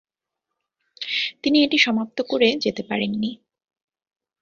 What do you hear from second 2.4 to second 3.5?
যেতে পারেননি।